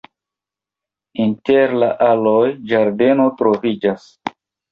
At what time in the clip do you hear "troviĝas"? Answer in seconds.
3.43-4.09